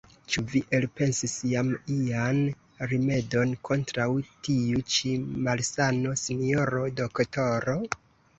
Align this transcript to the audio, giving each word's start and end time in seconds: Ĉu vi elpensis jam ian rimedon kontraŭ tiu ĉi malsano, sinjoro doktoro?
Ĉu 0.33 0.41
vi 0.51 0.59
elpensis 0.75 1.33
jam 1.49 1.67
ian 1.95 2.39
rimedon 2.93 3.51
kontraŭ 3.69 4.07
tiu 4.49 4.81
ĉi 4.95 5.13
malsano, 5.49 6.17
sinjoro 6.25 6.83
doktoro? 7.03 7.79